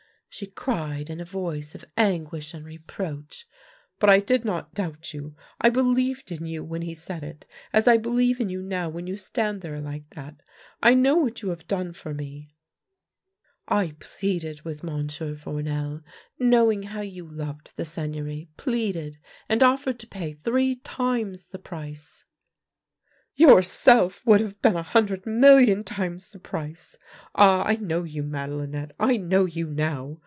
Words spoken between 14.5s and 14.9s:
with